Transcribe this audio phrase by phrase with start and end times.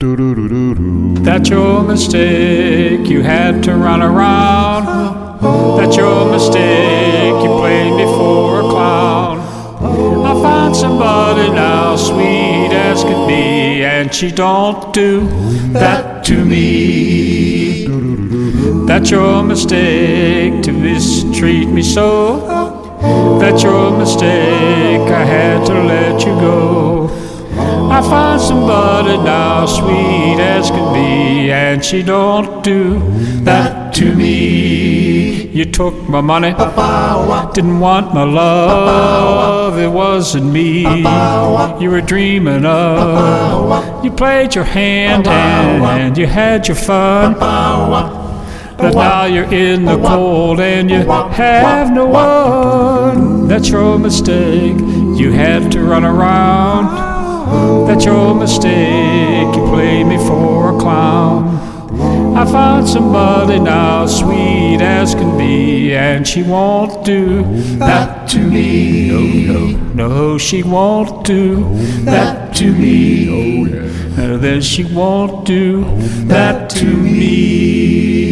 [0.00, 3.08] That's your mistake.
[3.08, 5.40] You had to run around.
[5.76, 7.34] That's your mistake.
[7.42, 9.40] You played me for a clown.
[10.24, 15.26] I found somebody now, sweet as can be, and she don't do
[15.72, 17.88] that to me.
[18.86, 22.38] That's your mistake to mistreat me so.
[23.40, 25.10] That's your mistake.
[25.10, 26.87] I had to let you go.
[27.98, 33.00] I find somebody now, sweet as can be, and she don't do
[33.42, 35.48] that to me.
[35.48, 36.52] You took my money,
[37.54, 40.82] didn't want my love, it wasn't me.
[41.80, 47.34] You were dreaming of, you played your hand and you had your fun.
[47.34, 50.98] But now you're in the cold and you
[51.32, 53.48] have no one.
[53.48, 54.78] That's your mistake.
[55.18, 56.97] You had to run around.
[57.86, 59.54] That's your mistake.
[59.56, 61.56] You played me for a clown.
[62.36, 67.42] I found somebody now, sweet as can be, and she won't do
[67.78, 69.08] that to me.
[69.10, 69.20] No,
[69.54, 71.64] no, no, she won't do
[72.04, 73.28] that to me.
[74.18, 75.84] Uh, Then she won't do
[76.26, 78.27] that to me.